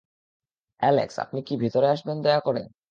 Alex, 0.79 1.15
আপনি 1.19 1.39
কি 1.41 1.53
ভিতরে 1.57 1.87
আসবেন, 1.89 2.17
দয়া 2.21 2.39
করে? 2.39 2.61